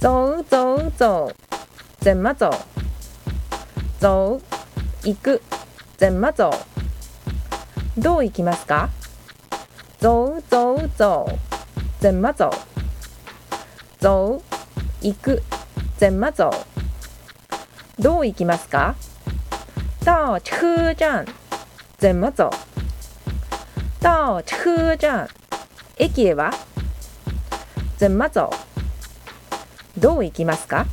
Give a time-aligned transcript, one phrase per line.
[0.00, 1.32] 走走走。
[1.98, 2.52] 怎么走？
[3.98, 4.40] 走
[5.02, 5.42] 行く。
[5.96, 6.52] 怎么走？
[7.96, 8.90] どう行きますか？
[10.00, 11.26] 走走走。
[12.00, 12.48] 怎么走？
[14.00, 14.40] 走
[15.00, 15.42] 行く。
[15.98, 16.52] 怎么走？
[17.98, 18.94] どう行きますか？
[20.04, 21.26] 到车站。
[21.98, 22.52] 怎么走？
[24.00, 25.28] 到车站。
[25.96, 26.54] 駅へは？
[27.98, 28.48] 怎么走？
[29.98, 30.86] どういきますか？